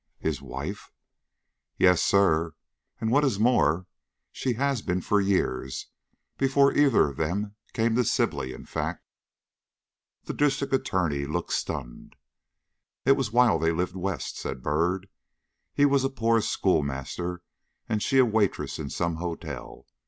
"His 0.17 0.41
wife?" 0.41 0.91
"Yes, 1.77 2.01
sir; 2.01 2.55
and, 2.99 3.11
what 3.11 3.23
is 3.23 3.37
more, 3.39 3.85
she 4.31 4.53
has 4.53 4.81
been 4.81 4.99
so 4.99 5.07
for 5.07 5.21
years; 5.21 5.91
before 6.39 6.73
either 6.75 7.09
of 7.09 7.17
them 7.17 7.53
came 7.73 7.93
to 7.95 8.03
Sibley, 8.03 8.51
in 8.51 8.65
fact." 8.65 9.05
The 10.23 10.33
District 10.33 10.73
Attorney 10.73 11.27
looked 11.27 11.53
stunned. 11.53 12.15
"It 13.05 13.11
was 13.11 13.31
while 13.31 13.59
they 13.59 13.71
lived 13.71 13.95
West," 13.95 14.39
said 14.39 14.63
Byrd. 14.63 15.07
"He 15.71 15.85
was 15.85 16.03
a 16.03 16.09
poor 16.09 16.41
school 16.41 16.81
master, 16.81 17.43
and 17.87 18.01
she 18.01 18.17
a 18.17 18.25
waitress 18.25 18.79
in 18.79 18.89
some 18.89 19.17
hotel. 19.17 19.85